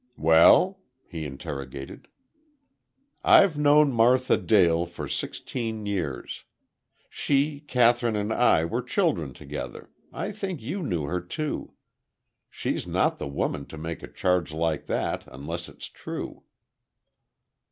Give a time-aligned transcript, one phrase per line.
[0.17, 2.07] "Well?" he interrogated.
[3.23, 6.43] "I've known Martha Dale for sixteen years.
[7.07, 9.91] She, Kathryn, and I were children together....
[10.11, 11.73] I think you knew her, too....
[12.49, 16.45] She's not the woman to make a charge like that unless it's true."